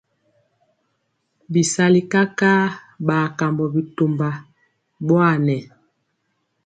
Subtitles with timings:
[1.51, 2.63] Bisali kakaa
[3.05, 4.29] ɓa kambɔ bitomba
[5.05, 5.57] ɓowanɛ.